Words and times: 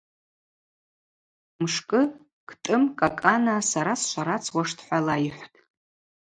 Мшкӏы 1.61 2.01
Кӏтӏым 2.49 2.83
Кӏакӏана– 2.99 3.55
Сара 3.69 3.93
сшварацуаштӏ,– 4.01 4.79
хӏва 4.85 4.99
лайхӏвтӏ. 5.05 5.57